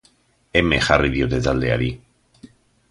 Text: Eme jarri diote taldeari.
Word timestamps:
Eme 0.61 0.79
jarri 0.87 1.13
diote 1.17 1.43
taldeari. 1.49 1.95